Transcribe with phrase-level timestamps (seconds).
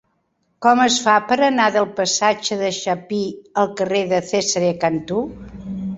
[0.65, 3.19] Com es fa per anar del passatge de Chapí
[3.65, 5.21] al carrer de Cesare Cantù?